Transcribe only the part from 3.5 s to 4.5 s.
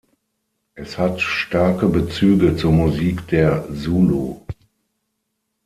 Zulu.